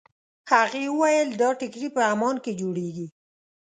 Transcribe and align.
هغې 0.51 0.83
وویل 0.89 1.29
دا 1.41 1.49
ټیکري 1.59 1.89
په 1.95 2.01
عمان 2.11 2.35
کې 2.43 2.51
جوړېږي. 2.59 3.07